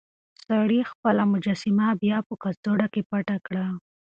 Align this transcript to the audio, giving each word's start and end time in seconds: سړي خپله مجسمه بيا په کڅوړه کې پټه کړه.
سړي 0.45 0.79
خپله 0.91 1.23
مجسمه 1.33 1.87
بيا 2.01 2.17
په 2.27 2.33
کڅوړه 2.43 2.87
کې 2.93 3.01
پټه 3.09 3.37
کړه. 3.45 3.65